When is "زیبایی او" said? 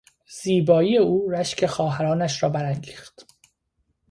0.43-1.29